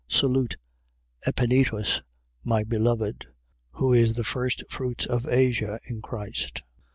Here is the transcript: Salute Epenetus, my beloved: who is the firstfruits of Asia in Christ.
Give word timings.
Salute 0.07 0.57
Epenetus, 1.27 2.01
my 2.43 2.63
beloved: 2.63 3.27
who 3.73 3.93
is 3.93 4.15
the 4.15 4.23
firstfruits 4.23 5.05
of 5.05 5.27
Asia 5.27 5.79
in 5.85 6.01
Christ. 6.01 6.63